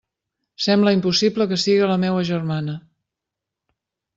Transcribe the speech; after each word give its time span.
Sembla 0.65 0.93
impossible 0.95 1.47
que 1.51 1.59
siga 1.65 1.91
la 1.91 1.99
meua 2.07 2.25
germana! 2.33 2.79